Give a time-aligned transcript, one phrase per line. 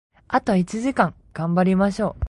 [0.27, 2.19] あと一時間、頑張りましょう！